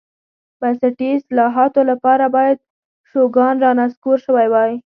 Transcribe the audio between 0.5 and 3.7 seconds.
بنسټي اصلاحاتو لپاره باید شوګان